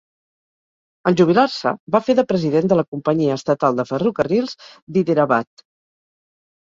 [1.09, 4.57] En jubilar-se, va fer de president de la companyia estatal de ferrocarrils
[4.97, 5.67] d'Hyderabad.